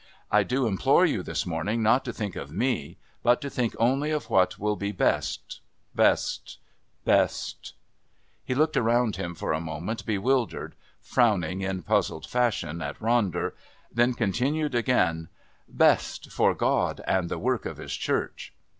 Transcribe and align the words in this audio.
I 0.31 0.41
do 0.41 0.65
implore 0.65 1.05
you 1.05 1.21
this 1.21 1.45
morning 1.45 1.83
not 1.83 2.03
to 2.05 2.11
think 2.11 2.35
of 2.35 2.51
me, 2.51 2.97
but 3.21 3.39
to 3.41 3.51
think 3.51 3.75
only 3.77 4.09
of 4.09 4.31
what 4.31 4.57
will 4.57 4.75
be 4.75 4.91
best 4.91 5.61
best 5.93 6.57
best" 7.05 7.75
He 8.43 8.55
looked 8.55 8.75
around 8.75 9.17
him 9.17 9.35
for 9.35 9.53
a 9.53 9.61
moment 9.61 10.03
bewildered, 10.07 10.73
frowning 11.01 11.61
in 11.61 11.83
puzzled 11.83 12.25
fashion 12.25 12.81
at 12.81 12.97
Ronder, 12.97 13.51
then 13.93 14.15
continued 14.15 14.73
again, 14.73 15.29
"best 15.67 16.31
for 16.31 16.55
God 16.55 17.01
and 17.05 17.29
the 17.29 17.37
work 17.37 17.67
of 17.67 17.77
His 17.77 17.93
Church. 17.93 18.55